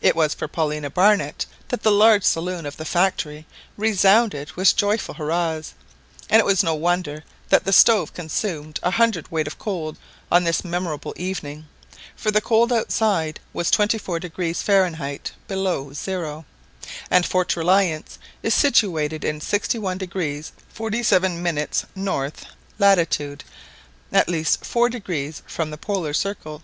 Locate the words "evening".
11.18-11.68